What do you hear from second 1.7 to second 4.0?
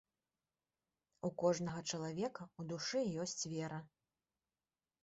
чалавека ў душы ёсць вера.